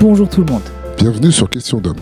Bonjour 0.00 0.28
tout 0.28 0.44
le 0.44 0.52
monde. 0.52 0.62
Bienvenue 0.96 1.32
sur 1.32 1.50
Question 1.50 1.80
d'homme. 1.80 1.96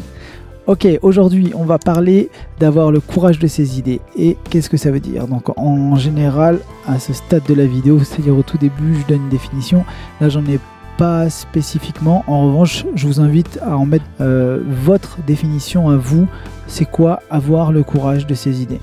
Ok, 0.66 0.86
aujourd'hui 1.00 1.52
on 1.54 1.64
va 1.64 1.78
parler 1.78 2.28
d'avoir 2.60 2.92
le 2.92 3.00
courage 3.00 3.38
de 3.38 3.46
ses 3.46 3.78
idées. 3.78 4.02
Et 4.18 4.36
qu'est-ce 4.50 4.68
que 4.68 4.76
ça 4.76 4.90
veut 4.90 5.00
dire? 5.00 5.26
Donc 5.26 5.58
en 5.58 5.96
général, 5.96 6.60
à 6.86 6.98
ce 6.98 7.14
stade 7.14 7.44
de 7.48 7.54
la 7.54 7.64
vidéo, 7.64 7.98
c'est-à-dire 8.00 8.36
au 8.36 8.42
tout 8.42 8.58
début, 8.58 9.00
je 9.00 9.06
donne 9.06 9.22
une 9.22 9.28
définition. 9.30 9.86
Là 10.20 10.28
j'en 10.28 10.44
ai 10.44 10.60
pas 10.98 11.30
spécifiquement. 11.30 12.22
En 12.26 12.48
revanche, 12.48 12.84
je 12.94 13.06
vous 13.06 13.18
invite 13.18 13.58
à 13.62 13.78
en 13.78 13.86
mettre 13.86 14.04
euh, 14.20 14.62
votre 14.84 15.16
définition 15.26 15.88
à 15.88 15.96
vous. 15.96 16.26
C'est 16.66 16.84
quoi 16.84 17.22
avoir 17.30 17.72
le 17.72 17.82
courage 17.82 18.26
de 18.26 18.34
ses 18.34 18.60
idées? 18.60 18.80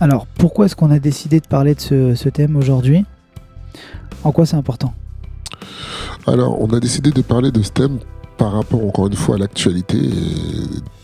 Alors 0.00 0.26
pourquoi 0.26 0.66
est-ce 0.66 0.76
qu'on 0.76 0.90
a 0.90 0.98
décidé 0.98 1.40
de 1.40 1.46
parler 1.46 1.74
de 1.74 1.80
ce, 1.80 2.14
ce 2.14 2.28
thème 2.28 2.56
aujourd'hui? 2.56 3.06
En 4.22 4.32
quoi 4.32 4.44
c'est 4.44 4.56
important? 4.56 4.92
Alors, 6.24 6.62
on 6.62 6.68
a 6.72 6.78
décidé 6.78 7.10
de 7.10 7.20
parler 7.20 7.50
de 7.50 7.62
ce 7.62 7.70
thème 7.70 7.98
par 8.36 8.52
rapport 8.52 8.84
encore 8.84 9.06
une 9.06 9.14
fois 9.14 9.36
à 9.36 9.38
l'actualité 9.38 9.98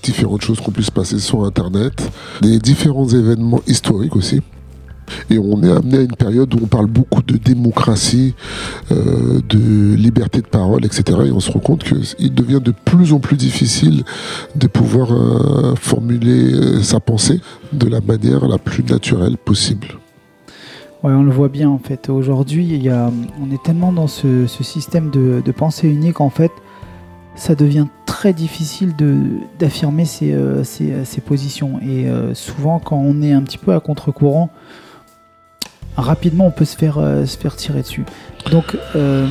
différentes 0.02 0.42
choses 0.42 0.60
qu'on 0.60 0.70
puisse 0.70 0.90
passer 0.90 1.18
sur 1.18 1.44
Internet, 1.44 2.10
des 2.42 2.58
différents 2.58 3.08
événements 3.08 3.60
historiques 3.66 4.16
aussi. 4.16 4.40
Et 5.30 5.38
on 5.38 5.62
est 5.62 5.70
amené 5.70 5.98
à 5.98 6.00
une 6.02 6.16
période 6.16 6.52
où 6.54 6.58
on 6.62 6.66
parle 6.66 6.86
beaucoup 6.86 7.22
de 7.22 7.36
démocratie, 7.36 8.34
euh, 8.92 9.40
de 9.48 9.94
liberté 9.94 10.40
de 10.40 10.46
parole, 10.46 10.84
etc. 10.84 11.18
Et 11.26 11.32
on 11.32 11.40
se 11.40 11.50
rend 11.50 11.60
compte 11.60 11.84
qu'il 11.84 12.34
devient 12.34 12.60
de 12.62 12.72
plus 12.84 13.12
en 13.12 13.18
plus 13.18 13.36
difficile 13.36 14.04
de 14.54 14.66
pouvoir 14.66 15.12
euh, 15.12 15.74
formuler 15.76 16.52
euh, 16.52 16.82
sa 16.82 17.00
pensée 17.00 17.40
de 17.72 17.88
la 17.88 18.00
manière 18.00 18.46
la 18.46 18.58
plus 18.58 18.84
naturelle 18.84 19.36
possible. 19.36 19.88
Ouais, 21.02 21.12
on 21.12 21.22
le 21.22 21.30
voit 21.30 21.48
bien 21.48 21.70
en 21.70 21.78
fait. 21.78 22.08
Aujourd'hui, 22.08 22.90
on 22.90 23.54
est 23.54 23.62
tellement 23.62 23.92
dans 23.92 24.08
ce, 24.08 24.46
système 24.46 25.10
de 25.10 25.52
pensée 25.52 25.88
unique 25.88 26.20
en 26.20 26.28
fait, 26.28 26.50
ça 27.38 27.54
devient 27.54 27.86
très 28.04 28.32
difficile 28.32 28.94
d'affirmer 29.58 30.04
ses, 30.04 30.32
euh, 30.32 30.64
ses- 30.64 31.04
ses 31.04 31.20
positions. 31.20 31.78
Et 31.80 32.08
euh, 32.08 32.34
souvent, 32.34 32.78
quand 32.80 32.96
on 32.98 33.22
est 33.22 33.32
un 33.32 33.42
petit 33.42 33.58
peu 33.58 33.72
à 33.72 33.80
contre-courant, 33.80 34.50
rapidement 35.96 36.46
on 36.46 36.50
peut 36.50 36.64
se 36.64 36.76
faire, 36.76 36.98
euh, 36.98 37.24
se 37.26 37.38
faire 37.38 37.54
tirer 37.56 37.82
dessus. 37.82 38.04
Donc, 38.50 38.76
euh, 38.96 39.26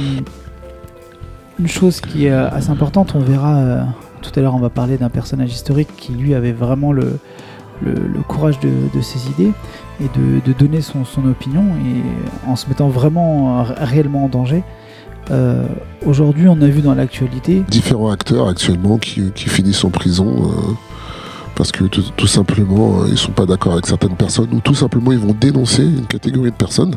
une 1.59 1.68
chose 1.68 2.02
qui 2.02 2.28
est 2.28 2.31
euh, 2.31 2.50
assez 2.50 2.70
importante, 2.70 3.14
on 3.16 3.20
verra 3.20 3.58
euh, 3.58 3.84
tout 4.22 4.31
à 4.36 4.42
l'heure, 4.42 4.56
on 4.56 4.59
va 4.59 4.70
parler 4.70 4.98
d'un 4.98 5.09
personnage 5.09 5.52
historique 5.52 5.90
qui 5.98 6.14
lui 6.14 6.34
avait 6.34 6.52
vraiment 6.53 6.92
le, 6.94 7.20
le, 7.81 8.22
courage 8.28 8.59
de, 8.59 8.70
de 8.94 9.02
ses 9.02 9.30
idées 9.30 9.52
et 10.02 10.06
de, 10.18 10.40
de 10.46 10.53
donner 10.58 10.81
son, 10.81 11.03
son 11.06 11.26
opinion 11.28 11.64
et 11.86 12.50
en 12.50 12.56
se 12.56 12.68
mettant 12.70 12.88
vraiment 12.90 13.59
euh, 13.62 13.64
réellement 13.78 14.26
en 14.26 14.30
danger. 14.30 14.64
Euh, 15.31 15.66
Aujourd'hui, 16.06 16.47
on 16.47 16.61
a 16.61 16.67
vu 16.67 16.81
dans 16.81 16.94
l'actualité, 16.94 17.64
Différents 17.70 18.11
acteurs 18.11 18.47
actuellement 18.47 18.97
qui, 18.97 19.31
qui 19.31 19.50
finissent 19.50 19.84
en 19.84 19.89
prison 19.89 20.28
euh, 20.28 20.73
parce 21.56 21.72
que 21.72 21.86
tout, 21.86 22.28
simplement 22.28 23.02
euh, 23.02 23.08
ils 23.09 23.17
sont 23.17 23.31
pas 23.31 23.45
d'accord 23.45 23.73
avec 23.73 23.88
certaines 23.88 24.16
personnes 24.16 24.53
ou 24.53 24.59
tout 24.61 24.75
simplement 24.75 25.11
ils 25.11 25.17
vont 25.19 25.36
dénoncer 25.38 25.84
une 25.84 26.06
catégorie 26.06 26.52
de 26.52 26.56
personnes. 26.56 26.95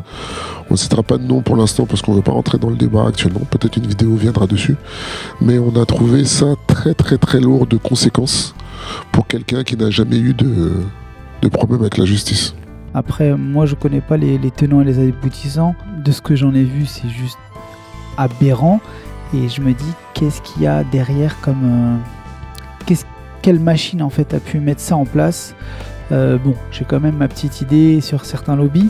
On 0.69 0.75
ne 0.75 0.77
citera 0.77 1.03
pas 1.03 1.17
de 1.17 1.23
nom 1.23 1.41
pour 1.41 1.57
l'instant 1.57 1.85
parce 1.85 2.01
qu'on 2.01 2.11
ne 2.11 2.17
veut 2.17 2.23
pas 2.23 2.31
rentrer 2.31 2.57
dans 2.57 2.69
le 2.69 2.75
débat 2.75 3.05
actuellement. 3.07 3.41
Peut-être 3.49 3.75
une 3.77 3.87
vidéo 3.87 4.15
viendra 4.15 4.47
dessus. 4.47 4.77
Mais 5.41 5.57
on 5.57 5.75
a 5.81 5.85
trouvé 5.85 6.23
ça 6.23 6.53
très 6.67 6.93
très 6.93 7.17
très 7.17 7.41
lourd 7.41 7.65
de 7.67 7.77
conséquences 7.77 8.55
pour 9.11 9.27
quelqu'un 9.27 9.63
qui 9.63 9.75
n'a 9.75 9.89
jamais 9.89 10.19
eu 10.19 10.33
de, 10.33 10.71
de 11.41 11.47
problème 11.49 11.81
avec 11.81 11.97
la 11.97 12.05
justice. 12.05 12.53
après, 12.93 13.35
moi 13.35 13.65
je 13.65 13.75
connais 13.75 14.01
pas 14.01 14.15
les, 14.15 14.37
les 14.37 14.51
tenants 14.51 14.81
et 14.81 14.85
les 14.85 14.99
aboutissants. 14.99 15.75
De 16.05 16.11
ce 16.11 16.21
que 16.21 16.35
j'en 16.35 16.53
ai 16.53 16.63
vu, 16.63 16.85
c'est 16.85 17.09
juste 17.09 17.37
aberrant. 18.17 18.79
Et 19.33 19.47
je 19.47 19.61
me 19.61 19.73
dis, 19.73 19.93
qu'est-ce 20.13 20.41
qu'il 20.41 20.63
y 20.63 20.67
a 20.67 20.83
derrière 20.83 21.39
comme. 21.41 21.63
euh, 21.63 22.95
quelle 23.41 23.59
machine 23.59 24.03
en 24.03 24.11
fait 24.11 24.35
a 24.35 24.39
pu 24.39 24.59
mettre 24.59 24.81
ça 24.81 24.95
en 24.95 25.05
place? 25.05 25.55
Euh, 26.11 26.37
Bon, 26.37 26.53
j'ai 26.71 26.85
quand 26.85 26.99
même 26.99 27.15
ma 27.17 27.27
petite 27.27 27.61
idée 27.61 27.99
sur 28.01 28.23
certains 28.25 28.55
lobbies, 28.55 28.89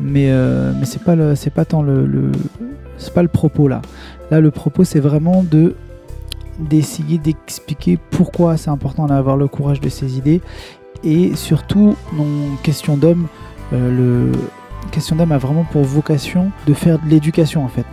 mais, 0.00 0.30
euh, 0.30 0.72
mais 0.76 0.84
c'est 0.84 1.02
pas, 1.04 1.14
le, 1.14 1.34
pas 1.54 1.64
tant 1.64 1.82
le, 1.82 2.32
c'est 2.98 3.14
pas 3.14 3.22
le 3.22 3.28
propos 3.28 3.68
là. 3.68 3.82
Là, 4.32 4.40
le 4.40 4.50
propos, 4.50 4.82
c'est 4.84 5.00
vraiment 5.00 5.44
de 5.44 5.76
d'essayer 6.58 7.18
d'expliquer 7.18 7.98
pourquoi 8.10 8.56
c'est 8.56 8.70
important 8.70 9.06
d'avoir 9.06 9.36
le 9.36 9.48
courage 9.48 9.80
de 9.80 9.88
ses 9.88 10.18
idées 10.18 10.40
et 11.02 11.34
surtout, 11.36 11.96
non, 12.14 12.26
question 12.62 12.96
d'homme, 12.96 13.26
le 13.72 14.32
question 14.92 15.16
d'homme 15.16 15.32
a 15.32 15.38
vraiment 15.38 15.64
pour 15.64 15.82
vocation 15.82 16.50
de 16.66 16.74
faire 16.74 16.98
de 17.00 17.08
l'éducation 17.08 17.64
en 17.64 17.68
fait. 17.68 17.86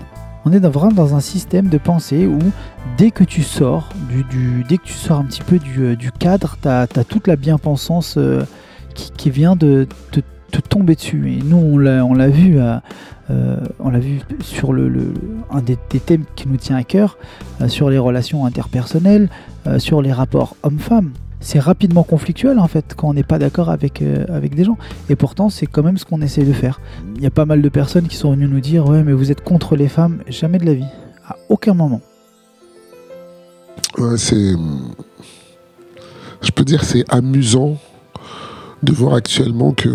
On 0.44 0.52
est 0.52 0.60
vraiment 0.60 0.92
dans 0.92 1.16
un 1.16 1.20
système 1.20 1.68
de 1.68 1.78
pensée 1.78 2.26
où 2.26 2.40
dès 2.98 3.12
que 3.12 3.24
tu 3.24 3.44
sors, 3.44 3.90
du, 4.10 4.64
dès 4.68 4.78
que 4.78 4.84
tu 4.84 4.94
sors 4.94 5.20
un 5.20 5.26
petit 5.26 5.42
peu 5.42 5.60
du, 5.60 5.84
euh, 5.84 5.96
cadre, 6.18 6.58
tu 6.62 6.68
as, 6.68 6.88
toute 7.08 7.28
la 7.28 7.36
bien-pensance 7.36 8.16
euh, 8.18 8.44
qui, 8.96 9.30
vient 9.30 9.56
de 9.56 9.88
te, 10.12 10.22
tomber 10.62 10.96
dessus. 10.96 11.32
Et 11.32 11.44
nous, 11.44 11.58
on 11.58 11.78
l'a 11.78 12.04
euh, 12.26 12.90
vu 14.00 14.20
sur 14.42 14.72
un 14.72 15.62
des, 15.62 15.78
thèmes 16.00 16.26
qui 16.36 16.48
nous 16.48 16.58
tient 16.58 16.76
à 16.76 16.84
cœur, 16.84 17.18
sur 17.68 17.90
les 17.90 18.00
relations 18.00 18.46
interpersonnelles, 18.46 19.30
sur 19.78 20.02
les 20.02 20.12
rapports 20.12 20.56
hommes-femmes. 20.64 21.12
C'est 21.42 21.60
rapidement 21.60 22.04
conflictuel 22.04 22.60
en 22.60 22.68
fait 22.68 22.94
quand 22.96 23.10
on 23.10 23.14
n'est 23.14 23.24
pas 23.24 23.40
d'accord 23.40 23.70
avec, 23.70 24.02
euh, 24.02 24.26
avec 24.30 24.56
des 24.56 24.64
gens. 24.64 24.78
Et 25.10 25.16
pourtant, 25.16 25.50
c'est 25.50 25.66
quand 25.66 25.84
même 25.84 25.98
ce 25.98 26.06
qu'on 26.06 26.22
essaie 26.22 26.44
de 26.44 26.54
faire. 26.54 26.80
Il 27.16 27.22
y 27.22 27.26
a 27.26 27.32
pas 27.32 27.46
mal 27.46 27.62
de 27.62 27.70
personnes 27.70 28.08
qui 28.08 28.16
sont 28.16 28.32
venues 28.32 28.48
nous 28.48 28.62
dire 28.62 28.88
Ouais, 28.88 29.04
mais 29.04 29.12
vous 29.12 29.32
êtes 29.32 29.44
contre 29.44 29.76
les 29.76 29.88
femmes. 29.88 30.22
Jamais 30.28 30.60
de 30.60 30.66
la 30.66 30.76
vie. 30.76 30.86
À 31.28 31.36
aucun 31.50 31.74
moment. 31.74 32.02
Ouais, 33.98 34.18
c'est. 34.18 34.54
Je 36.42 36.52
peux 36.52 36.64
dire, 36.64 36.84
c'est 36.84 37.04
amusant 37.10 37.78
de 38.84 38.94
voir 38.94 39.16
actuellement 39.16 39.74
que. 39.74 39.90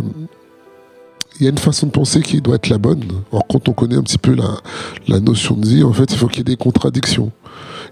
Il 1.39 1.45
y 1.45 1.47
a 1.47 1.51
une 1.51 1.59
façon 1.59 1.87
de 1.87 1.91
penser 1.91 2.23
qui 2.23 2.41
doit 2.41 2.55
être 2.55 2.69
la 2.69 2.79
bonne. 2.79 3.05
Or, 3.31 3.43
quand 3.49 3.69
on 3.69 3.73
connaît 3.73 3.97
un 3.97 4.03
petit 4.03 4.19
peu 4.19 4.35
la, 4.35 5.21
notion 5.21 5.55
de 5.55 5.67
vie, 5.67 5.85
en 5.85 5.93
fait, 5.93 6.13
il 6.13 6.17
faut 6.17 6.29
qu'il 6.29 6.39
y 6.39 6.41
ait 6.41 6.45
des 6.45 6.57
contradictions. 6.57 7.31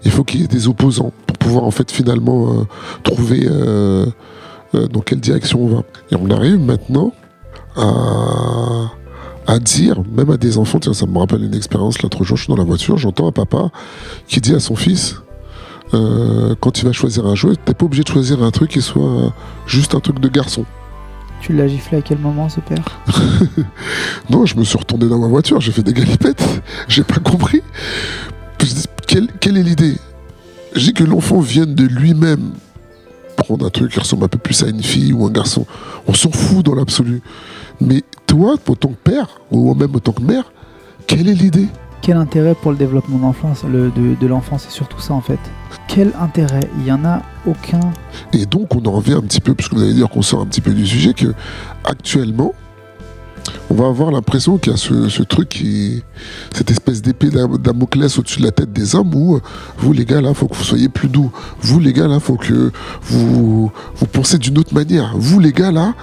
Il 0.03 0.11
faut 0.11 0.23
qu'il 0.23 0.41
y 0.41 0.43
ait 0.43 0.47
des 0.47 0.67
opposants 0.67 1.11
pour 1.27 1.37
pouvoir, 1.37 1.63
en 1.65 1.71
fait, 1.71 1.91
finalement, 1.91 2.53
euh, 2.53 2.63
trouver 3.03 3.45
euh, 3.45 4.05
euh, 4.73 4.87
dans 4.87 5.01
quelle 5.01 5.19
direction 5.19 5.63
on 5.63 5.67
va. 5.67 5.83
Et 6.11 6.15
on 6.15 6.29
arrive 6.31 6.59
maintenant 6.59 7.11
à, 9.47 9.59
dire, 9.59 10.01
même 10.15 10.31
à 10.31 10.37
des 10.37 10.57
enfants, 10.57 10.79
tiens, 10.79 10.93
ça 10.93 11.05
me 11.05 11.17
rappelle 11.17 11.43
une 11.43 11.53
expérience, 11.53 12.01
l'autre 12.01 12.23
jour, 12.23 12.37
je 12.37 12.43
suis 12.43 12.51
dans 12.51 12.57
la 12.57 12.63
voiture, 12.63 12.97
j'entends 12.97 13.27
un 13.27 13.31
papa 13.31 13.69
qui 14.27 14.39
dit 14.39 14.55
à 14.55 14.59
son 14.59 14.75
fils, 14.75 15.17
quand 15.91 16.79
il 16.79 16.85
va 16.85 16.93
choisir 16.93 17.25
un 17.25 17.35
jouet, 17.35 17.55
t'es 17.63 17.73
pas 17.73 17.85
obligé 17.85 18.03
de 18.03 18.07
choisir 18.07 18.41
un 18.43 18.51
truc 18.51 18.71
qui 18.71 18.81
soit 18.81 19.33
juste 19.67 19.93
un 19.93 19.99
truc 19.99 20.19
de 20.19 20.29
garçon. 20.29 20.65
Tu 21.45 21.53
l'as 21.53 21.67
giflé 21.67 21.99
à 21.99 22.01
quel 22.01 22.17
moment, 22.17 22.49
ce 22.49 22.59
père 22.59 22.83
Non, 24.31 24.47
je 24.47 24.55
me 24.57 24.63
suis 24.63 24.77
retourné 24.79 25.07
dans 25.07 25.19
ma 25.19 25.27
voiture, 25.27 25.61
j'ai 25.61 25.71
fait 25.71 25.83
des 25.83 25.93
galipettes, 25.93 26.43
j'ai 26.87 27.03
pas 27.03 27.19
compris. 27.19 27.61
Je 28.59 28.65
dis, 28.65 28.85
Quelle, 29.05 29.27
quelle 29.39 29.57
est 29.57 29.63
l'idée? 29.63 29.95
Je 30.75 30.85
dis 30.85 30.93
que 30.93 31.03
l'enfant 31.03 31.39
vienne 31.41 31.75
de 31.75 31.85
lui-même 31.85 32.53
prendre 33.37 33.65
un 33.65 33.69
truc 33.69 33.91
qui 33.91 33.99
ressemble 33.99 34.23
un 34.23 34.27
peu 34.27 34.39
plus 34.39 34.63
à 34.63 34.69
une 34.69 34.81
fille 34.81 35.13
ou 35.13 35.23
un 35.25 35.29
garçon. 35.29 35.67
On 36.07 36.13
s'en 36.15 36.31
fout 36.31 36.65
dans 36.65 36.73
l'absolu. 36.73 37.21
Mais 37.79 38.01
toi, 38.25 38.55
en 38.67 38.73
tant 38.75 38.89
que 38.89 38.95
père, 39.11 39.39
ou 39.51 39.73
même 39.75 39.95
en 39.95 39.99
tant 39.99 40.13
que 40.13 40.23
mère, 40.23 40.51
quelle 41.05 41.29
est 41.29 41.33
l'idée? 41.35 41.67
Quel 42.01 42.17
intérêt 42.17 42.55
pour 42.55 42.71
le 42.71 42.77
développement 42.77 43.19
d'enfance, 43.19 43.63
le- 43.63 43.91
de, 43.91 44.15
de 44.19 44.27
l'enfant 44.27 44.57
C'est 44.57 44.71
surtout 44.71 44.99
ça 44.99 45.13
en 45.13 45.21
fait. 45.21 45.39
Quel 45.87 46.11
intérêt? 46.19 46.67
Il 46.79 46.87
y 46.87 46.91
en 46.91 47.05
a 47.05 47.21
aucun. 47.47 47.79
Et 48.33 48.45
donc, 48.45 48.75
on 48.75 48.83
en 48.85 48.91
revient 48.91 49.13
un 49.13 49.21
petit 49.21 49.41
peu, 49.41 49.53
puisque 49.53 49.73
vous 49.73 49.81
allez 49.81 49.93
dire 49.93 50.09
qu'on 50.09 50.21
sort 50.21 50.41
un 50.41 50.45
petit 50.45 50.61
peu 50.61 50.71
du 50.71 50.85
sujet, 50.85 51.13
que 51.13 51.33
actuellement, 51.83 52.53
on 53.69 53.75
va 53.75 53.87
avoir 53.87 54.09
l'impression 54.11 54.57
qu'il 54.57 54.71
y 54.71 54.75
a 54.75 54.77
ce, 54.77 55.21
truc 55.23 55.49
qui. 55.49 56.03
cette 56.53 56.71
espèce 56.71 57.01
d'épée 57.03 57.29
d'Am- 57.29 57.57
Damoclès 57.59 58.17
au-dessus 58.17 58.39
de 58.39 58.45
la 58.45 58.51
tête 58.51 58.73
des 58.73 58.95
hommes 58.95 59.13
où, 59.13 59.39
vous 59.77 59.93
les 59.93 60.05
gars 60.05 60.21
là, 60.21 60.33
faut 60.33 60.47
que 60.47 60.55
vous 60.55 60.63
soyez 60.63 60.89
plus 60.89 61.09
doux. 61.09 61.31
Vous 61.61 61.79
les 61.79 61.93
gars 61.93 62.07
là, 62.07 62.19
faut 62.19 62.35
que 62.37 62.71
vous, 63.03 63.71
vous 63.95 64.05
pensez 64.07 64.37
d'une 64.39 64.57
autre 64.57 64.73
manière. 64.73 65.13
Vous 65.15 65.39
les 65.39 65.51
gars 65.51 65.71
là, 65.71 65.93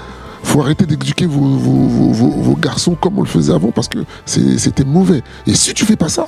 faut 0.44 0.60
arrêter 0.60 0.86
d'éduquer 0.86 1.26
vos, 1.26 1.40
vos, 1.40 1.86
vos- 2.12 2.30
vos- 2.30 2.56
garçons 2.56 2.94
comme 2.94 3.18
on 3.18 3.22
le 3.22 3.28
faisait 3.28 3.52
avant 3.52 3.70
parce 3.72 3.88
que 3.88 3.98
c'était 4.24 4.84
mauvais. 4.84 5.22
Et 5.48 5.54
si 5.54 5.74
tu 5.74 5.84
fais 5.84 5.96
pas 5.96 6.08
ça, 6.08 6.26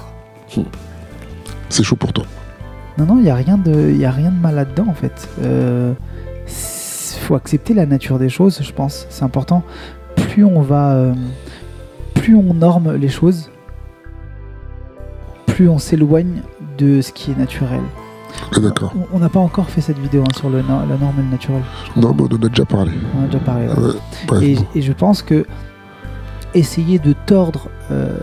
c'est 1.68 1.84
chaud 1.84 1.96
pour 1.96 2.12
toi. 2.12 2.24
Non, 2.98 3.06
non, 3.06 3.16
il 3.18 3.22
n'y 3.24 3.30
a, 3.30 3.34
rien 3.34 3.56
de- 3.58 3.90
y 3.92 4.04
a 4.04 4.10
rien 4.10 4.30
de 4.30 4.38
mal 4.40 4.54
là-dedans 4.54 4.86
en 4.88 4.94
fait. 4.94 5.28
Il 5.42 7.20
faut 7.20 7.34
accepter 7.34 7.74
la 7.74 7.86
nature 7.86 8.18
des 8.18 8.28
choses, 8.28 8.60
je 8.62 8.72
pense. 8.72 9.06
C'est 9.10 9.24
important. 9.24 9.62
Plus 10.16 10.44
on 10.44 10.60
va. 10.60 10.92
euh, 10.94 11.14
plus 12.14 12.36
on 12.36 12.54
norme 12.54 12.94
les 12.94 13.08
choses, 13.08 13.50
plus 15.46 15.68
on 15.68 15.78
s'éloigne 15.78 16.42
de 16.78 17.00
ce 17.00 17.12
qui 17.12 17.30
est 17.32 17.38
naturel. 17.38 17.80
Ah, 18.54 18.60
D'accord. 18.60 18.92
On- 19.12 19.18
n'a 19.18 19.28
pas 19.28 19.40
encore 19.40 19.68
fait 19.70 19.80
cette 19.80 19.98
vidéo 19.98 20.22
hein, 20.22 20.34
sur 20.36 20.50
le, 20.50 20.58
no- 20.62 20.80
la 20.88 20.96
norme 20.96 21.14
et 21.18 21.22
le 21.22 21.30
naturel. 21.30 21.62
Non, 21.96 22.14
mais 22.14 22.22
on 22.22 22.34
en 22.34 22.42
a 22.46 22.48
déjà 22.48 22.64
parlé. 22.64 22.92
On 23.14 23.20
en 23.20 23.24
a 23.24 23.26
déjà 23.26 23.38
parlé. 23.38 23.66
ouais. 23.68 23.74
Ouais, 23.74 23.92
bref, 24.26 24.42
Et, 24.74 24.82
je 24.82 24.92
pense 24.92 25.22
que 25.22 25.46
essayer 26.54 26.98
de 26.98 27.14
tordre 27.26 27.68
euh, 27.90 28.16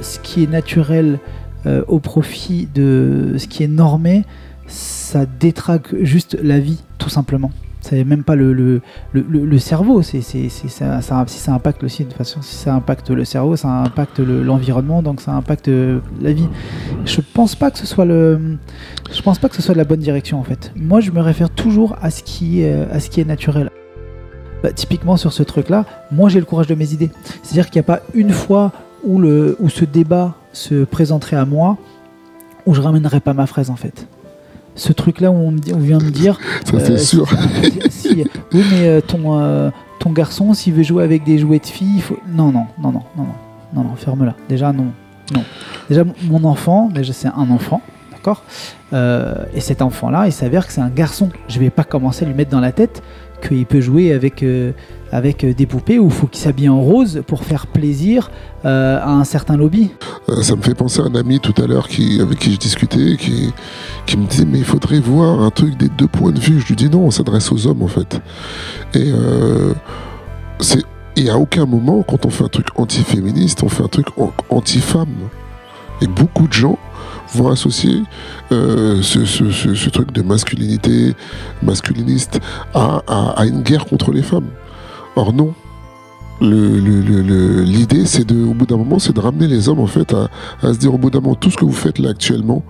ce 0.00 0.18
qui 0.18 0.44
est 0.44 0.50
naturel 0.50 1.18
euh, 1.66 1.82
au 1.88 1.98
profit 1.98 2.68
de 2.74 3.34
ce 3.38 3.46
qui 3.46 3.62
est 3.62 3.68
normé, 3.68 4.24
ça 4.66 5.26
détraque 5.26 5.94
juste 6.02 6.38
la 6.42 6.58
vie, 6.58 6.82
tout 6.98 7.08
simplement. 7.08 7.50
C'est 7.80 8.04
même 8.04 8.22
pas 8.22 8.36
le, 8.36 8.52
le, 8.52 8.80
le, 9.12 9.22
le 9.22 9.58
cerveau, 9.58 10.02
si 10.02 10.22
ça 10.22 11.00
impacte 11.48 11.82
aussi, 11.82 12.04
de 12.04 12.12
façon, 12.12 12.40
si 12.40 12.54
ça 12.54 12.74
impacte 12.74 13.10
le 13.10 13.24
cerveau, 13.24 13.56
ça 13.56 13.68
impacte 13.68 14.20
l'environnement, 14.20 15.02
donc 15.02 15.20
ça 15.20 15.32
impacte 15.32 15.68
la 15.68 16.32
vie. 16.32 16.48
Je 17.04 17.20
pense 17.20 17.56
pas 17.56 17.72
que 17.72 17.78
ce 17.78 17.86
soit 17.86 18.04
le, 18.04 18.56
je 19.12 19.20
pense 19.20 19.40
pas 19.40 19.48
que 19.48 19.56
ce 19.56 19.62
soit 19.62 19.74
la 19.74 19.82
bonne 19.84 19.98
direction 19.98 20.38
en 20.38 20.44
fait. 20.44 20.72
Moi, 20.76 21.00
je 21.00 21.10
me 21.10 21.20
réfère 21.20 21.50
toujours 21.50 21.96
à 22.00 22.10
ce 22.10 22.22
qui, 22.22 22.64
à 22.64 23.00
ce 23.00 23.10
qui 23.10 23.20
est 23.20 23.24
naturel. 23.24 23.68
Bah, 24.62 24.70
typiquement 24.70 25.16
sur 25.16 25.32
ce 25.32 25.42
truc-là, 25.42 25.84
moi 26.12 26.28
j'ai 26.28 26.38
le 26.38 26.44
courage 26.44 26.68
de 26.68 26.76
mes 26.76 26.92
idées. 26.92 27.10
C'est-à-dire 27.42 27.68
qu'il 27.68 27.80
n'y 27.80 27.84
a 27.84 27.96
pas 27.96 28.02
une 28.14 28.30
fois 28.30 28.70
où, 29.02 29.18
le, 29.18 29.56
où 29.58 29.68
ce 29.68 29.84
débat 29.84 30.36
se 30.52 30.84
présenterait 30.84 31.36
à 31.36 31.44
moi 31.44 31.78
où 32.66 32.74
je 32.74 32.80
ramènerais 32.80 33.20
pas 33.20 33.34
ma 33.34 33.46
fraise 33.46 33.70
en 33.70 33.76
fait 33.76 34.06
ce 34.74 34.92
truc-là 34.92 35.30
où 35.30 35.34
on, 35.34 35.78
vient 35.78 35.98
me 35.98 36.10
dire. 36.10 36.38
Ça, 36.64 36.80
c'est 36.80 36.92
euh, 36.92 36.96
sûr. 36.96 37.26
oui, 38.52 38.64
mais 38.70 38.88
euh, 38.88 39.00
ton, 39.00 39.38
euh, 39.38 39.70
ton 39.98 40.10
garçon, 40.10 40.54
s'il 40.54 40.74
veut 40.74 40.82
jouer 40.82 41.04
avec 41.04 41.24
des 41.24 41.38
jouets 41.38 41.58
de 41.58 41.66
filles, 41.66 41.96
il 41.96 42.02
faut. 42.02 42.18
Non, 42.28 42.52
non, 42.52 42.66
non, 42.78 42.92
non, 42.92 43.02
non, 43.16 43.24
non, 43.24 43.34
non, 43.74 43.84
non 43.84 43.96
ferme-la. 43.96 44.34
Déjà, 44.48 44.72
non. 44.72 44.86
non. 45.34 45.44
Déjà, 45.88 46.04
mon 46.24 46.44
enfant, 46.44 46.88
déjà, 46.88 47.12
c'est 47.12 47.28
un 47.28 47.50
enfant, 47.50 47.82
d'accord 48.12 48.44
Et 48.92 49.60
cet 49.60 49.82
enfant-là, 49.82 50.26
il 50.26 50.32
s'avère 50.32 50.66
que 50.66 50.72
c'est 50.72 50.80
un 50.80 50.90
garçon. 50.90 51.28
Je 51.48 51.58
vais 51.58 51.70
pas 51.70 51.84
commencer 51.84 52.24
à 52.24 52.28
lui 52.28 52.34
mettre 52.34 52.50
dans 52.50 52.60
la 52.60 52.72
tête 52.72 53.02
qu'il 53.46 53.66
peut 53.66 53.80
jouer 53.80 54.12
avec, 54.12 54.44
avec 55.12 55.44
des 55.44 55.66
poupées 55.66 55.98
ou 55.98 56.10
faut 56.10 56.26
qu'il 56.26 56.40
s'habille 56.40 56.68
en 56.68 56.80
rose 56.80 57.22
pour 57.26 57.44
faire 57.44 57.66
plaisir 57.66 58.30
euh, 58.64 58.98
à 59.00 59.10
un 59.10 59.24
certain 59.24 59.56
lobby? 59.56 59.90
Euh, 60.28 60.42
ça 60.42 60.56
me 60.56 60.62
fait 60.62 60.74
penser 60.74 61.00
à 61.00 61.04
un 61.04 61.14
ami 61.14 61.38
tout 61.38 61.54
à 61.62 61.66
l'heure 61.66 61.86
avec 62.20 62.38
qui 62.38 62.52
je 62.52 62.58
discutais, 62.58 63.16
qui, 63.16 64.16
me 64.16 64.26
disait 64.26 64.44
mais 64.44 64.58
il 64.58 64.64
faudrait 64.64 65.00
voir 65.00 65.40
un 65.40 65.50
truc 65.50 65.76
des 65.76 65.88
deux 65.88 66.08
points 66.08 66.32
de 66.32 66.40
vue. 66.40 66.60
Je 66.60 66.66
lui 66.66 66.76
dis 66.76 66.88
non, 66.88 67.00
on 67.00 67.10
s'adresse 67.10 67.52
aux 67.52 67.66
hommes 67.66 67.82
en 67.82 67.88
fait. 67.88 68.20
Et 68.94 69.12
c'est 70.60 70.82
et 71.16 71.28
à 71.28 71.38
aucun 71.38 71.66
moment, 71.66 72.02
quand 72.02 72.24
on 72.24 72.30
fait 72.30 72.44
un 72.44 72.48
truc 72.48 72.68
anti-féministe, 72.76 73.62
on 73.62 73.68
fait 73.68 73.82
un 73.82 73.88
truc 73.88 74.06
anti-femme. 74.48 75.28
Et 76.00 76.06
beaucoup 76.06 76.48
de 76.48 76.52
gens 76.52 76.78
vont 77.34 77.50
associer 77.50 78.02
euh, 78.50 79.02
ce, 79.02 79.88
truc 79.90 80.12
de 80.12 80.22
masculinité, 80.22 81.14
masculiniste, 81.62 82.40
à, 82.74 83.44
une 83.44 83.62
guerre 83.62 83.84
contre 83.84 84.10
les 84.10 84.22
femmes. 84.22 84.48
Or 85.16 85.32
non. 85.32 85.52
L'idée, 86.40 88.04
c'est 88.04 88.24
de, 88.26 88.44
au 88.44 88.54
bout 88.54 88.66
d'un 88.66 88.76
moment, 88.76 88.98
c'est 88.98 89.12
de 89.12 89.20
ramener 89.20 89.46
les 89.46 89.68
hommes 89.68 89.78
en 89.78 89.86
fait 89.86 90.12
à, 90.12 90.72
se 90.72 90.78
dire 90.78 90.92
au 90.92 90.98
bout 90.98 91.10
d'un 91.10 91.20
moment 91.20 91.36
tout 91.36 91.50
ce 91.50 91.56
que 91.56 91.64
vous 91.64 91.72
faites 91.72 92.00
là 92.00 92.10
actuellement 92.10 92.64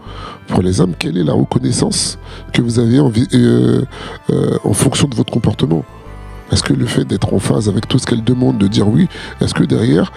pour 0.48 0.60
les 0.62 0.80
hommes, 0.80 0.92
quelle 0.98 1.16
est 1.16 1.24
la 1.24 1.32
reconnaissance 1.32 2.18
que 2.52 2.60
vous 2.60 2.78
avez 2.78 2.98
euh, 2.98 3.82
euh, 4.30 4.58
en 4.64 4.74
fonction 4.74 5.08
de 5.08 5.14
votre 5.14 5.32
comportement? 5.32 5.84
Est-ce 6.50 6.62
que 6.62 6.74
le 6.74 6.84
fait 6.84 7.04
d'être 7.04 7.32
en 7.32 7.38
phase 7.38 7.70
avec 7.70 7.88
tout 7.88 7.98
ce 7.98 8.04
qu'elle 8.04 8.22
demande, 8.22 8.58
de 8.58 8.66
dire 8.66 8.86
oui, 8.86 9.08
est-ce 9.40 9.54
que 9.54 9.64
derrière, 9.64 10.12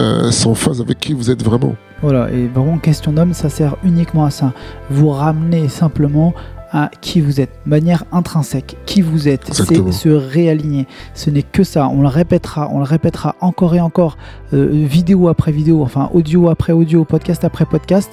euh, 0.00 0.30
c'est 0.30 0.46
en 0.46 0.54
phase 0.54 0.82
avec 0.82 1.00
qui 1.00 1.14
vous 1.14 1.30
êtes 1.30 1.42
vraiment? 1.42 1.76
Voilà, 2.02 2.30
et 2.30 2.46
vraiment, 2.46 2.78
question 2.78 3.12
d'homme, 3.12 3.32
ça 3.32 3.48
sert 3.48 3.76
uniquement 3.82 4.24
à 4.24 4.30
ça. 4.30 4.52
Vous 4.90 5.08
ramenez 5.08 5.68
simplement 5.68 6.34
à 6.72 6.90
qui 7.00 7.20
vous 7.20 7.40
êtes, 7.40 7.50
manière 7.66 8.04
intrinsèque, 8.12 8.76
qui 8.86 9.02
vous 9.02 9.28
êtes, 9.28 9.52
c'est 9.52 9.92
se 9.92 10.08
réaligner. 10.08 10.86
Ce 11.14 11.30
n'est 11.30 11.42
que 11.42 11.64
ça, 11.64 11.88
on 11.88 12.02
le 12.02 12.08
répétera, 12.08 12.68
on 12.72 12.78
le 12.78 12.84
répétera 12.84 13.36
encore 13.40 13.74
et 13.74 13.80
encore, 13.80 14.16
euh, 14.52 14.68
vidéo 14.72 15.28
après 15.28 15.52
vidéo, 15.52 15.82
enfin 15.82 16.10
audio 16.12 16.48
après 16.48 16.72
audio, 16.72 17.04
podcast 17.04 17.44
après 17.44 17.64
podcast 17.64 18.10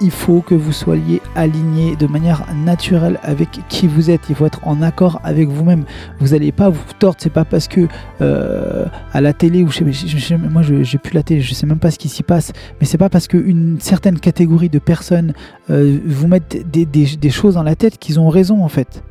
il 0.00 0.10
faut 0.10 0.40
que 0.40 0.54
vous 0.54 0.72
soyez 0.72 1.20
aligné 1.34 1.96
de 1.96 2.06
manière 2.06 2.46
naturelle 2.64 3.18
avec 3.22 3.48
qui 3.68 3.86
vous 3.86 4.10
êtes. 4.10 4.22
Il 4.28 4.34
faut 4.34 4.46
être 4.46 4.60
en 4.66 4.82
accord 4.82 5.20
avec 5.24 5.48
vous-même. 5.48 5.84
Vous 6.18 6.28
n'allez 6.28 6.52
pas 6.52 6.68
vous 6.68 6.82
tordre. 6.98 7.16
C'est 7.20 7.32
pas 7.32 7.44
parce 7.44 7.68
que 7.68 7.86
euh, 8.20 8.86
à 9.12 9.20
la 9.20 9.32
télé 9.32 9.62
ou 9.62 9.70
je, 9.70 9.84
je, 9.90 10.34
moi 10.34 10.62
j'ai 10.62 10.98
plus 10.98 11.14
la 11.14 11.22
télé, 11.22 11.40
je 11.40 11.54
sais 11.54 11.66
même 11.66 11.78
pas 11.78 11.90
ce 11.90 11.98
qui 11.98 12.08
s'y 12.08 12.22
passe. 12.22 12.52
Mais 12.80 12.86
c'est 12.86 12.98
pas 12.98 13.08
parce 13.08 13.28
qu'une 13.28 13.78
certaine 13.80 14.18
catégorie 14.18 14.68
de 14.68 14.78
personnes 14.78 15.32
euh, 15.70 15.98
vous 16.04 16.28
mettent 16.28 16.70
des, 16.70 16.86
des 16.86 17.30
choses 17.30 17.54
dans 17.54 17.62
la 17.62 17.76
tête 17.76 17.98
qu'ils 17.98 18.20
ont 18.20 18.28
raison 18.28 18.64
en 18.64 18.68
fait. 18.68 19.02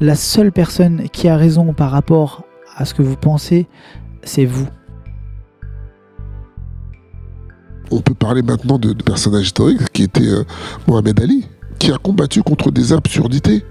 La 0.00 0.14
seule 0.14 0.52
personne 0.52 1.08
qui 1.12 1.28
a 1.28 1.36
raison 1.36 1.72
par 1.74 1.90
rapport 1.90 2.44
à 2.76 2.84
ce 2.84 2.94
que 2.94 3.02
vous 3.02 3.16
pensez, 3.16 3.66
c'est 4.24 4.46
vous. 4.46 4.66
On 7.92 8.00
peut 8.00 8.14
parler 8.14 8.42
maintenant 8.42 8.78
de, 8.78 8.92
personnages 8.94 9.46
historiques 9.46 9.92
qui 9.92 10.02
était 10.04 10.26
euh, 10.26 10.44
Mohamed 10.88 11.20
Ali, 11.20 11.46
qui 11.78 11.92
a 11.92 11.98
combattu 11.98 12.42
contre 12.42 12.70
des 12.70 12.92
absurdités. 12.92 13.64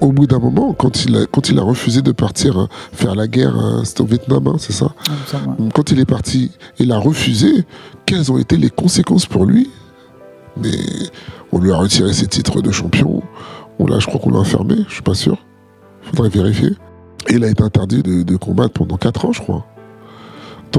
Au 0.00 0.12
bout 0.12 0.28
d'un 0.28 0.38
moment, 0.38 0.74
quand 0.74 1.04
il, 1.04 1.16
a, 1.16 1.26
quand 1.26 1.48
il 1.48 1.58
a 1.58 1.62
refusé 1.62 2.02
de 2.02 2.12
partir 2.12 2.60
euh, 2.60 2.66
faire 2.92 3.16
la 3.16 3.26
guerre, 3.26 3.58
euh, 3.58 3.82
c'était 3.84 4.02
au 4.02 4.06
Vietnam, 4.06 4.46
hein, 4.46 4.56
c'est 4.58 4.72
ça, 4.72 4.94
Quand 5.74 5.90
il 5.90 5.98
est 5.98 6.06
parti, 6.06 6.52
il 6.78 6.92
a 6.92 6.98
refusé. 6.98 7.64
Quelles 8.06 8.30
ont 8.30 8.38
été 8.38 8.56
les 8.56 8.70
conséquences 8.70 9.26
pour 9.26 9.44
lui? 9.44 9.70
Mais 10.56 10.78
on 11.52 11.58
lui 11.58 11.72
a 11.72 11.76
retiré 11.76 12.12
ses 12.12 12.28
titres 12.28 12.62
de 12.62 12.70
champion. 12.70 13.22
On 13.80 13.86
l'a, 13.86 13.98
je 13.98 14.06
crois 14.06 14.20
qu'on 14.20 14.30
l'a 14.30 14.38
enfermé, 14.38 14.76
je 14.88 14.94
suis 14.94 15.02
pas 15.02 15.14
sûr. 15.14 15.36
Faudrait 16.02 16.28
vérifier. 16.28 16.70
Et 17.28 17.34
il 17.34 17.44
a 17.44 17.48
été 17.48 17.62
interdit 17.62 18.02
de, 18.02 18.22
de 18.22 18.36
combattre 18.36 18.74
pendant 18.74 18.96
4 18.96 19.24
ans, 19.24 19.32
je 19.32 19.40
crois. 19.40 19.66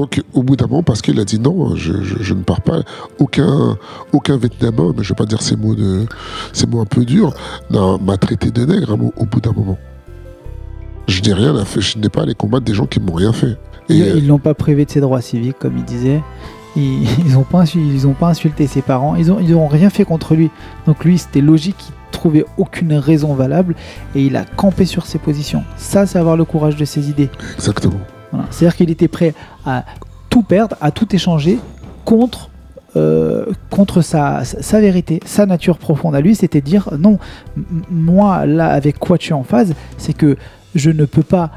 Donc, 0.00 0.22
au 0.32 0.42
bout 0.42 0.56
d'un 0.56 0.66
moment, 0.66 0.82
parce 0.82 1.02
qu'il 1.02 1.20
a 1.20 1.26
dit 1.26 1.38
non, 1.38 1.76
je, 1.76 1.92
ne 2.32 2.42
pars 2.42 2.62
pas, 2.62 2.80
aucun, 3.18 3.76
aucun 4.14 4.38
Vietnamien, 4.38 4.94
mais 4.96 5.02
je 5.02 5.08
ne 5.08 5.08
vais 5.10 5.14
pas 5.14 5.26
dire 5.26 5.42
ces 5.42 5.56
mots, 5.56 5.74
de, 5.74 6.06
ces 6.54 6.66
mots 6.66 6.80
un 6.80 6.86
peu 6.86 7.04
durs, 7.04 7.34
m'a 7.68 8.16
traité 8.16 8.50
de 8.50 8.64
nègre 8.64 8.96
au 9.18 9.26
bout 9.26 9.42
d'un 9.42 9.52
moment. 9.52 9.76
Je 11.06 11.20
n'ai 11.20 11.34
rien 11.34 11.54
à 11.54 11.66
faire, 11.66 11.82
je 11.82 11.98
n'ai 11.98 12.08
pas 12.08 12.20
à 12.20 12.22
aller 12.22 12.34
combattre 12.34 12.64
des 12.64 12.72
gens 12.72 12.86
qui 12.86 12.98
m'ont 12.98 13.12
rien 13.12 13.34
fait. 13.34 13.58
ils 13.90 14.22
ne 14.22 14.26
l'ont 14.26 14.38
pas 14.38 14.54
privé 14.54 14.86
de 14.86 14.90
ses 14.90 15.02
droits 15.02 15.20
civiques, 15.20 15.58
comme 15.58 15.76
il 15.76 15.84
disait. 15.84 16.22
Ils 16.76 17.06
n'ont 17.34 17.42
pas, 17.42 17.64
ils 17.74 18.06
ont 18.06 18.14
pas 18.14 18.28
insulté 18.28 18.66
ses 18.66 18.80
parents, 18.80 19.16
ils 19.16 19.26
n'ont 19.26 19.38
ils 19.38 19.54
ont 19.54 19.68
rien 19.68 19.90
fait 19.90 20.06
contre 20.06 20.34
lui. 20.34 20.48
Donc 20.86 21.04
lui, 21.04 21.18
c'était 21.18 21.42
logique 21.42 21.76
qu'il 21.76 21.92
trouvait 22.10 22.46
aucune 22.56 22.94
raison 22.94 23.34
valable 23.34 23.74
et 24.14 24.24
il 24.24 24.34
a 24.36 24.46
campé 24.46 24.86
sur 24.86 25.04
ses 25.04 25.18
positions. 25.18 25.62
Ça, 25.76 26.06
c'est 26.06 26.18
avoir 26.18 26.38
le 26.38 26.46
courage 26.46 26.76
de 26.76 26.86
ses 26.86 27.10
idées. 27.10 27.28
Exactement. 27.56 28.00
C'est-à-dire 28.50 28.76
qu'il 28.76 28.90
était 28.90 29.08
prêt 29.08 29.34
à 29.66 29.84
tout 30.28 30.42
perdre, 30.42 30.76
à 30.80 30.90
tout 30.90 31.14
échanger 31.14 31.58
contre, 32.04 32.50
euh, 32.96 33.46
sa, 34.02 34.42
vérité, 34.80 35.20
sa 35.24 35.46
nature 35.46 35.78
profonde 35.78 36.14
à 36.14 36.20
lui. 36.20 36.34
C'était 36.34 36.60
dire 36.60 36.90
non, 36.98 37.18
moi 37.90 38.46
là 38.46 38.68
avec 38.68 38.98
quoi 38.98 39.18
tu 39.18 39.30
es 39.30 39.34
en 39.34 39.44
phase, 39.44 39.74
c'est 39.98 40.12
que 40.12 40.36
je 40.74 40.90
ne 40.90 41.04
peux 41.04 41.22
pas. 41.22 41.50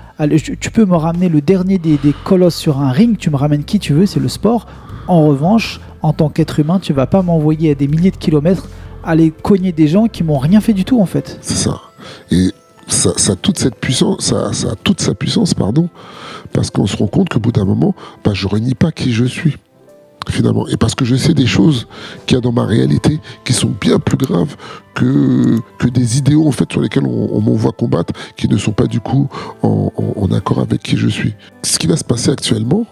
Tu 0.59 0.71
peux 0.71 0.85
me 0.85 0.95
ramener 0.95 1.29
le 1.29 1.41
dernier 1.41 1.77
des, 1.77 1.97
colosses 2.23 2.55
sur 2.55 2.79
un 2.79 2.91
ring, 2.91 3.17
tu 3.17 3.29
me 3.29 3.35
ramènes 3.35 3.63
qui 3.63 3.79
tu 3.79 3.93
veux, 3.93 4.05
c'est 4.05 4.19
le 4.19 4.29
sport. 4.29 4.67
En 5.07 5.27
revanche, 5.27 5.81
en 6.01 6.13
tant 6.13 6.29
qu'être 6.29 6.59
humain, 6.59 6.79
tu 6.79 6.93
vas 6.93 7.07
pas 7.07 7.21
m'envoyer 7.21 7.71
à 7.71 7.75
des 7.75 7.87
milliers 7.87 8.11
de 8.11 8.17
kilomètres 8.17 8.69
aller 9.03 9.31
cogner 9.31 9.71
des 9.71 9.87
gens 9.87 10.07
qui 10.07 10.23
m'ont 10.23 10.39
rien 10.39 10.61
fait 10.61 10.73
du 10.73 10.85
tout 10.85 10.99
en 11.01 11.05
fait. 11.05 11.37
C'est 11.41 11.55
ça. 11.55 11.81
Et 12.31 12.51
ça, 12.87 13.11
ça, 13.17 13.35
toute 13.35 13.59
cette 13.59 13.75
puissance, 13.75 14.33
ça, 14.51 14.75
toute 14.83 15.01
sa 15.01 15.13
puissance, 15.13 15.53
pardon, 15.53 15.89
parce 16.53 16.69
qu'on 16.69 16.87
se 16.87 16.95
rend 16.97 17.07
compte 17.07 17.29
qu'au 17.29 17.39
bout 17.39 17.51
d'un 17.51 17.65
moment, 17.65 17.95
bah, 18.23 18.31
je 18.33 18.47
renie 18.47 18.75
pas 18.75 18.91
qui 18.91 19.11
je 19.11 19.25
suis 19.25 19.57
finalement. 20.29 20.67
Et 20.67 20.77
parce 20.77 20.95
que 20.95 21.05
je 21.05 21.15
sais 21.15 21.33
des 21.33 21.47
choses 21.47 21.87
qu'il 22.25 22.35
y 22.35 22.37
a 22.37 22.41
dans 22.41 22.51
ma 22.51 22.65
réalité 22.65 23.19
qui 23.43 23.53
sont 23.53 23.73
bien 23.81 23.99
plus 23.99 24.17
graves 24.17 24.55
que, 24.93 25.59
que 25.77 25.87
des 25.87 26.17
idéaux 26.17 26.47
en 26.47 26.51
fait 26.51 26.71
sur 26.71 26.81
lesquels 26.81 27.05
on, 27.05 27.41
m'envoie 27.41 27.71
combattre, 27.71 28.13
qui 28.37 28.47
ne 28.47 28.57
sont 28.57 28.71
pas 28.71 28.85
du 28.85 28.99
coup 28.99 29.27
en, 29.61 29.91
accord 30.31 30.59
avec 30.59 30.81
qui 30.81 30.97
je 30.97 31.07
suis. 31.07 31.35
Ce 31.63 31.77
qui 31.77 31.87
va 31.87 31.97
se 31.97 32.03
passer 32.03 32.31
actuellement, 32.31 32.85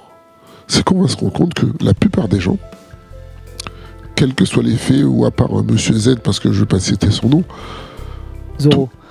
c'est 0.68 0.84
qu'on 0.84 1.02
va 1.02 1.08
se 1.08 1.18
rendre 1.18 1.34
compte 1.34 1.54
que 1.54 1.66
la 1.82 1.94
plupart 1.94 2.28
des 2.28 2.40
gens, 2.40 2.58
quels 4.16 4.36
que 4.36 4.46
soient 4.46 4.62
les 4.62 4.76
faits, 4.76 5.04
ou 5.06 5.26
à 5.26 5.32
part 5.32 5.52
Monsieur 5.64 5.96
Z, 5.96 6.18
parce 6.24 6.40
que 6.40 6.52
je 6.52 6.58
ne 6.58 6.60
vais 6.62 6.68
pas 6.68 6.80
citer 6.80 7.10
son 7.10 7.30
nom. 7.30 7.44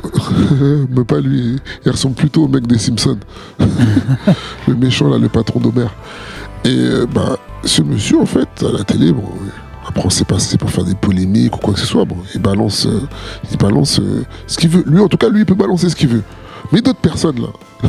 Mais 0.91 1.05
pas 1.05 1.21
lui. 1.21 1.59
Il 1.85 1.91
ressemble 1.91 2.15
plutôt 2.15 2.45
au 2.45 2.49
mec 2.49 2.67
des 2.67 2.79
Simpsons. 2.79 3.19
le 4.69 4.75
méchant, 4.75 5.09
là, 5.09 5.19
le 5.19 5.29
patron 5.29 5.61
d'Homer. 5.61 5.89
Et 6.65 6.69
euh, 6.69 7.07
bah, 7.07 7.39
ce 7.65 7.83
monsieur, 7.83 8.21
en 8.21 8.27
fait, 8.27 8.49
à 8.63 8.73
la 8.73 8.85
télé, 8.85 9.13
bon, 9.13 9.25
après 9.87 10.05
on 10.05 10.11
sait 10.11 10.25
pas 10.25 10.39
si 10.39 10.51
c'est 10.51 10.59
pour 10.59 10.71
faire 10.71 10.85
des 10.85 10.95
polémiques 10.95 11.57
ou 11.57 11.59
quoi 11.59 11.75
que 11.75 11.81
ce 11.81 11.87
soit. 11.87 12.05
Bon, 12.05 12.17
il 12.35 12.41
balance, 12.41 12.87
euh, 12.87 13.01
il 13.51 13.57
balance 13.57 13.99
euh, 14.01 14.25
ce 14.47 14.59
qu'il 14.59 14.71
veut. 14.71 14.85
Lui, 14.87 15.01
en 15.01 15.09
tout 15.09 15.17
cas, 15.17 15.29
lui, 15.29 15.41
il 15.41 15.47
peut 15.47 15.55
balancer 15.55 15.89
ce 15.89 15.97
qu'il 15.97 16.09
veut. 16.09 16.23
Mais 16.73 16.81
d'autres 16.83 17.01
personnes, 17.01 17.41
là, 17.41 17.89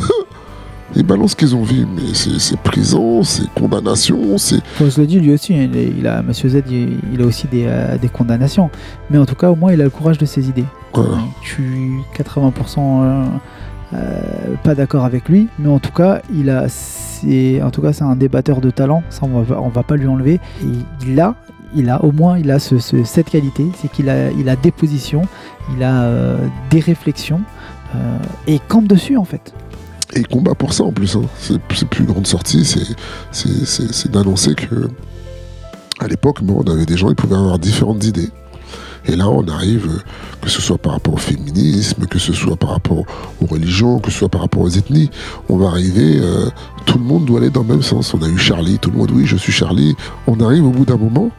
ils 0.96 1.04
balancent 1.04 1.32
ce 1.32 1.36
qu'ils 1.36 1.54
ont 1.54 1.62
vu. 1.62 1.86
Mais 1.86 2.14
c'est 2.14 2.58
prison, 2.58 3.22
c'est 3.22 3.48
condamnation, 3.54 4.38
c'est. 4.38 4.60
Je 4.80 5.00
le 5.00 5.06
dis, 5.06 5.20
lui 5.20 5.32
aussi, 5.32 5.54
il, 5.54 6.06
a, 6.06 6.22
Monsieur 6.22 6.48
Z, 6.48 6.62
il, 6.70 7.22
a 7.22 7.26
aussi 7.26 7.46
des, 7.46 7.68
des 8.00 8.08
condamnations. 8.08 8.70
Mais 9.10 9.18
en 9.18 9.26
tout 9.26 9.34
cas, 9.36 9.50
au 9.50 9.56
moins, 9.56 9.72
il 9.72 9.80
a 9.80 9.84
le 9.84 9.90
courage 9.90 10.18
de 10.18 10.24
ses 10.24 10.48
idées. 10.48 10.66
Je 11.42 11.48
suis 11.48 11.90
80% 12.16 12.78
euh, 12.78 13.24
euh, 13.94 14.20
pas 14.62 14.74
d'accord 14.74 15.04
avec 15.04 15.28
lui, 15.28 15.48
mais 15.58 15.68
en 15.68 15.78
tout 15.78 15.92
cas, 15.92 16.22
il 16.34 16.50
a, 16.50 16.66
en 17.64 17.70
tout 17.70 17.82
cas, 17.82 17.92
c'est 17.92 18.04
un 18.04 18.16
débatteur 18.16 18.60
de 18.60 18.70
talent. 18.70 19.02
Ça, 19.10 19.20
on 19.24 19.40
va, 19.42 19.60
on 19.60 19.68
va 19.68 19.82
pas 19.82 19.96
lui 19.96 20.06
enlever. 20.08 20.40
Et 20.62 21.14
là, 21.14 21.34
il 21.74 21.88
a 21.88 22.04
au 22.04 22.12
moins 22.12 22.38
il 22.38 22.50
a 22.50 22.58
ce, 22.58 22.78
ce- 22.78 23.04
cette 23.04 23.30
qualité, 23.30 23.66
c'est 23.80 23.90
qu'il 23.90 24.08
a, 24.10 24.30
il 24.30 24.48
a 24.48 24.56
des 24.56 24.70
positions, 24.70 25.22
il 25.76 25.82
a 25.82 26.02
euh, 26.02 26.36
des 26.70 26.80
réflexions 26.80 27.40
euh, 27.94 28.16
et 28.46 28.54
il 28.54 28.60
campe 28.60 28.86
dessus 28.86 29.16
en 29.16 29.24
fait. 29.24 29.54
Et 30.14 30.20
il 30.20 30.26
combat 30.26 30.54
pour 30.54 30.74
ça 30.74 30.84
en 30.84 30.92
plus. 30.92 31.16
Hein. 31.16 31.22
Ses 31.38 31.58
plus 31.86 32.04
grandes 32.04 32.26
sorties, 32.26 32.64
c'est- 32.66 32.94
c'est 33.30 33.64
c'est- 33.66 33.92
c'est 33.92 34.10
d'annoncer 34.10 34.54
que 34.54 34.88
à 36.00 36.08
l'époque, 36.08 36.42
bon, 36.42 36.62
on 36.66 36.70
avait 36.70 36.84
des 36.84 36.96
gens, 36.98 37.08
ils 37.08 37.14
pouvaient 37.16 37.36
avoir 37.36 37.58
différentes 37.58 38.04
idées. 38.04 38.28
Et 39.06 39.16
là, 39.16 39.28
on 39.28 39.46
arrive, 39.48 39.86
euh, 39.88 39.98
que 40.40 40.48
ce 40.48 40.60
soit 40.62 40.78
par 40.78 40.92
rapport 40.92 41.14
au 41.14 41.18
féminisme, 41.18 42.06
que 42.06 42.18
ce 42.18 42.32
soit 42.32 42.56
par 42.56 42.70
rapport 42.70 43.04
aux 43.40 43.46
religions, 43.46 43.98
que 43.98 44.10
ce 44.10 44.18
soit 44.18 44.28
par 44.28 44.42
rapport 44.42 44.62
aux 44.62 44.68
ethnies, 44.68 45.10
on 45.48 45.56
va 45.56 45.68
arriver, 45.68 46.18
euh, 46.20 46.48
tout 46.86 46.98
le 46.98 47.04
monde 47.04 47.24
doit 47.24 47.40
aller 47.40 47.50
dans 47.50 47.62
le 47.62 47.68
même 47.68 47.82
sens. 47.82 48.14
On 48.14 48.22
a 48.22 48.28
eu 48.28 48.38
Charlie, 48.38 48.78
tout 48.78 48.90
le 48.90 48.98
monde, 48.98 49.10
oui, 49.12 49.26
je 49.26 49.36
suis 49.36 49.52
Charlie. 49.52 49.94
On 50.26 50.38
arrive 50.40 50.64
au 50.66 50.70
bout 50.70 50.84
d'un 50.84 50.96
moment 50.96 51.30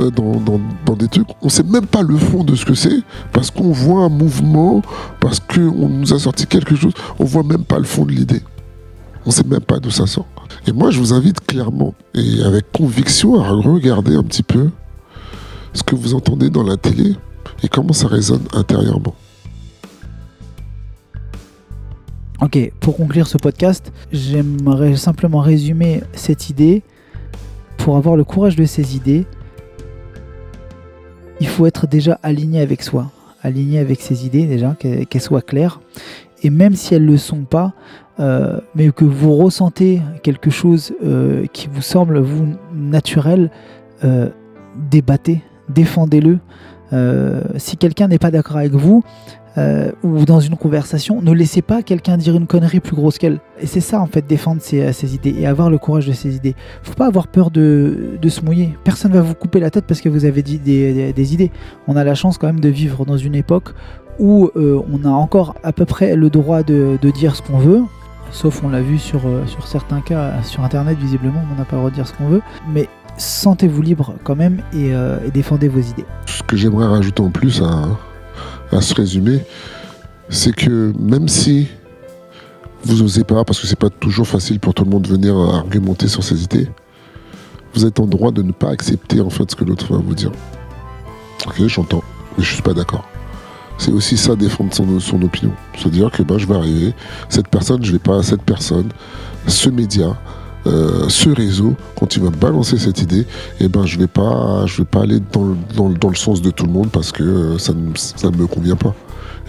euh, 0.00 0.10
dans, 0.10 0.36
dans- 0.40 0.96
des 0.96 1.08
trucs, 1.08 1.28
on 1.42 1.48
sait 1.48 1.62
même 1.64 1.86
pas 1.86 2.02
le 2.02 2.16
fond 2.16 2.44
de 2.44 2.54
ce 2.54 2.64
que 2.64 2.74
c'est, 2.74 3.00
parce 3.32 3.50
qu'on 3.50 3.72
voit 3.72 4.04
un 4.04 4.08
mouvement, 4.08 4.80
parce 5.20 5.40
qu'on 5.40 5.88
nous 5.88 6.12
a 6.14 6.18
sorti 6.18 6.46
quelque 6.46 6.76
chose, 6.76 6.92
on 7.18 7.24
voit 7.24 7.42
même 7.42 7.64
pas 7.64 7.78
le 7.78 7.84
fond 7.84 8.04
de 8.06 8.12
l'idée. 8.12 8.42
On 9.26 9.30
sait 9.30 9.44
même 9.44 9.60
pas 9.60 9.78
d'où 9.80 9.90
ça 9.90 10.06
sort. 10.06 10.26
Et 10.66 10.72
moi, 10.72 10.90
je 10.90 10.98
vous 10.98 11.12
invite 11.12 11.40
clairement 11.46 11.94
et 12.14 12.42
avec 12.42 12.70
conviction 12.72 13.40
à 13.40 13.48
regarder 13.50 14.14
un 14.16 14.22
petit 14.22 14.42
peu 14.42 14.68
ce 15.72 15.82
que 15.82 15.94
vous 15.94 16.14
entendez 16.14 16.50
dans 16.50 16.62
la 16.62 16.76
télé 16.76 17.14
et 17.62 17.68
comment 17.68 17.92
ça 17.92 18.08
résonne 18.08 18.46
intérieurement. 18.52 19.14
Ok, 22.40 22.72
pour 22.80 22.96
conclure 22.96 23.28
ce 23.28 23.38
podcast, 23.38 23.92
j'aimerais 24.10 24.96
simplement 24.96 25.40
résumer 25.40 26.02
cette 26.12 26.50
idée. 26.50 26.82
Pour 27.76 27.96
avoir 27.96 28.16
le 28.16 28.24
courage 28.24 28.56
de 28.56 28.64
ces 28.64 28.96
idées, 28.96 29.26
il 31.40 31.46
faut 31.46 31.66
être 31.66 31.86
déjà 31.86 32.18
aligné 32.22 32.60
avec 32.60 32.82
soi, 32.82 33.10
aligné 33.42 33.78
avec 33.78 34.00
ses 34.00 34.26
idées 34.26 34.46
déjà, 34.46 34.74
qu'elles 34.74 35.22
soient 35.22 35.42
claires. 35.42 35.80
Et 36.42 36.50
même 36.50 36.74
si 36.74 36.94
elles 36.94 37.04
ne 37.04 37.12
le 37.12 37.16
sont 37.16 37.44
pas, 37.44 37.74
euh, 38.20 38.58
mais 38.74 38.90
que 38.90 39.04
vous 39.04 39.36
ressentez 39.36 40.02
quelque 40.22 40.50
chose 40.50 40.92
euh, 41.04 41.46
qui 41.52 41.68
vous 41.72 41.82
semble 41.82 42.18
vous 42.18 42.54
naturel, 42.74 43.50
euh, 44.04 44.28
débattez, 44.90 45.42
défendez-le. 45.74 46.38
Euh, 46.92 47.40
si 47.56 47.76
quelqu'un 47.76 48.08
n'est 48.08 48.18
pas 48.18 48.30
d'accord 48.30 48.58
avec 48.58 48.72
vous, 48.72 49.02
euh, 49.58 49.92
ou 50.02 50.24
dans 50.24 50.40
une 50.40 50.56
conversation, 50.56 51.20
ne 51.20 51.32
laissez 51.32 51.60
pas 51.60 51.82
quelqu'un 51.82 52.16
dire 52.16 52.34
une 52.36 52.46
connerie 52.46 52.80
plus 52.80 52.96
grosse 52.96 53.18
qu'elle. 53.18 53.38
Et 53.60 53.66
c'est 53.66 53.80
ça 53.80 54.00
en 54.00 54.06
fait, 54.06 54.26
défendre 54.26 54.62
ses, 54.62 54.92
ses 54.92 55.14
idées 55.14 55.34
et 55.38 55.46
avoir 55.46 55.68
le 55.68 55.76
courage 55.76 56.06
de 56.06 56.12
ses 56.12 56.36
idées. 56.36 56.54
Faut 56.82 56.94
pas 56.94 57.06
avoir 57.06 57.26
peur 57.26 57.50
de, 57.50 58.18
se 58.28 58.40
mouiller. 58.40 58.76
Personne 58.84 59.12
va 59.12 59.20
vous 59.20 59.34
couper 59.34 59.60
la 59.60 59.70
tête 59.70 59.84
parce 59.86 60.00
que 60.00 60.08
vous 60.08 60.24
avez 60.24 60.42
dit 60.42 60.58
des, 60.58 61.34
idées. 61.34 61.50
On 61.86 61.96
a 61.96 62.04
la 62.04 62.14
chance 62.14 62.38
quand 62.38 62.46
même 62.46 62.60
de 62.60 62.68
vivre 62.70 63.04
dans 63.04 63.18
une 63.18 63.34
époque 63.34 63.74
où 64.18 64.50
euh, 64.56 64.80
on 64.90 65.04
a 65.04 65.10
encore 65.10 65.54
à 65.62 65.72
peu 65.72 65.84
près 65.84 66.16
le 66.16 66.30
droit 66.30 66.62
de, 66.62 66.98
dire 67.14 67.36
ce 67.36 67.42
qu'on 67.42 67.58
veut. 67.58 67.82
Sauf 68.30 68.62
on 68.64 68.70
l'a 68.70 68.80
vu 68.80 68.98
sur, 68.98 69.26
euh, 69.26 69.44
sur 69.46 69.66
certains 69.66 70.00
cas 70.00 70.42
sur 70.42 70.64
internet 70.64 70.96
visiblement, 70.96 71.42
on 71.52 71.58
n'a 71.58 71.66
pas 71.66 71.76
le 71.76 71.80
droit 71.80 71.90
de 71.90 71.94
dire 71.94 72.06
ce 72.06 72.14
qu'on 72.14 72.28
veut. 72.28 72.40
Mais 72.72 72.88
sentez-vous 73.18 73.82
libre 73.82 74.14
quand 74.24 74.36
même 74.36 74.62
et, 74.72 74.94
euh, 74.94 75.18
et 75.26 75.30
défendez 75.30 75.68
vos 75.68 75.80
idées. 75.80 76.06
Ce 76.26 76.42
que 76.42 76.56
j'aimerais 76.56 76.86
rajouter 76.86 77.22
en 77.22 77.30
plus 77.30 77.62
à, 77.62 77.88
à 78.76 78.80
ce 78.80 78.94
résumé, 78.94 79.44
c'est 80.28 80.54
que 80.54 80.92
même 80.98 81.28
si 81.28 81.68
vous 82.84 83.02
osez 83.02 83.24
pas, 83.24 83.44
parce 83.44 83.60
que 83.60 83.66
c'est 83.66 83.78
pas 83.78 83.90
toujours 83.90 84.26
facile 84.26 84.58
pour 84.58 84.74
tout 84.74 84.84
le 84.84 84.90
monde 84.90 85.02
de 85.02 85.08
venir 85.08 85.36
argumenter 85.36 86.08
sur 86.08 86.24
ses 86.24 86.42
idées, 86.42 86.68
vous 87.74 87.86
êtes 87.86 88.00
en 88.00 88.06
droit 88.06 88.32
de 88.32 88.42
ne 88.42 88.52
pas 88.52 88.70
accepter 88.70 89.20
en 89.20 89.30
fait 89.30 89.50
ce 89.50 89.56
que 89.56 89.64
l'autre 89.64 89.92
va 89.92 90.00
vous 90.00 90.14
dire. 90.14 90.32
Ok, 91.46 91.66
j'entends, 91.66 92.02
mais 92.36 92.44
je 92.44 92.52
suis 92.52 92.62
pas 92.62 92.74
d'accord. 92.74 93.04
C'est 93.78 93.92
aussi 93.92 94.16
ça 94.16 94.36
défendre 94.36 94.72
son, 94.72 95.00
son 95.00 95.22
opinion. 95.22 95.52
Se 95.76 95.88
dire 95.88 96.10
que 96.10 96.22
ben, 96.22 96.38
je 96.38 96.46
vais 96.46 96.54
arriver, 96.54 96.94
cette 97.28 97.48
personne, 97.48 97.82
je 97.84 97.92
l'ai 97.92 97.98
pas, 97.98 98.22
cette 98.22 98.42
personne, 98.42 98.90
ce 99.46 99.70
média, 99.70 100.16
euh, 100.66 101.08
ce 101.08 101.28
réseau, 101.30 101.74
quand 101.98 102.14
il 102.16 102.22
va 102.22 102.30
balancer 102.30 102.78
cette 102.78 103.00
idée, 103.02 103.26
et 103.60 103.68
ben 103.68 103.84
je 103.84 103.98
vais 103.98 104.06
pas, 104.06 104.64
je 104.66 104.78
vais 104.78 104.84
pas 104.84 105.02
aller 105.02 105.18
dans 105.32 105.44
le, 105.44 105.56
dans, 105.76 105.88
le- 105.88 105.94
dans 105.98 106.08
le 106.08 106.14
sens 106.16 106.40
de 106.42 106.50
tout 106.50 106.66
le 106.66 106.72
monde 106.72 106.88
parce 106.90 107.10
que 107.12 107.22
euh, 107.22 107.58
ça 107.58 107.72
ne 107.72 107.94
ça 107.96 108.30
ne 108.30 108.36
me 108.36 108.46
convient 108.46 108.76
pas. 108.76 108.94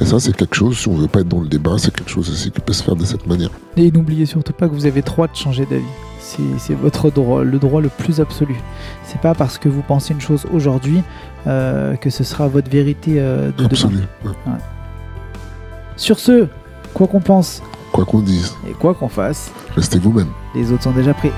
Et 0.02 0.06
ça, 0.06 0.20
c'est 0.20 0.36
quelque 0.36 0.56
chose, 0.56 0.76
si 0.76 0.88
on 0.88 0.96
veut 0.96 1.08
pas 1.08 1.20
être 1.20 1.28
dans 1.28 1.40
le 1.42 1.48
débat, 1.48 1.76
c'est 1.78 1.94
quelque 1.94 2.10
chose 2.10 2.28
aussi 2.32 2.50
qui 2.50 2.60
peut 2.60 2.74
se 2.74 2.82
faire 2.82 2.96
de 2.96 3.06
cette 3.06 3.28
manière. 3.28 3.52
Et 3.78 3.92
n'oubliez 3.92 4.26
surtout 4.26 4.52
pas 4.52 4.68
que 4.68 4.74
vous 4.74 4.88
avez 4.88 5.02
le 5.02 5.06
droit 5.06 5.28
de 5.28 5.36
changer 5.36 5.68
d'avis. 5.68 5.84
C'est 6.20 6.42
c'est 6.58 6.74
votre 6.74 7.12
droit, 7.12 7.44
le 7.44 7.60
droit 7.60 7.80
le 7.80 7.90
plus 7.90 8.20
absolu. 8.20 8.56
C'est 9.06 9.22
pas 9.22 9.36
parce 9.36 9.60
que 9.60 9.70
vous 9.70 9.84
pensez 9.84 10.14
une 10.16 10.22
chose 10.22 10.46
aujourd'hui 10.52 11.04
euh, 11.46 11.96
que 11.96 12.10
ce 12.10 12.24
sera 12.24 12.48
votre 12.48 12.72
vérité 12.72 13.16
euh, 13.20 13.48
de 13.50 13.58
demain. 13.58 13.66
Absolu. 13.68 13.98
ouais. 14.26 14.32
Sur 15.96 16.18
ce, 16.20 16.48
quoi 16.94 17.06
qu'on 17.08 17.20
pense 17.22 17.62
Quoi 17.94 18.06
qu'on 18.06 18.22
dise, 18.22 18.58
et 18.68 18.74
quoi 18.74 18.96
qu'on 18.96 19.08
fasse, 19.08 19.52
restez 19.76 20.00
vous-même. 20.00 20.30
les 20.56 20.72
autres 20.72 20.82
sont 20.82 20.92
déjà 20.92 21.14
tum. 21.14 21.32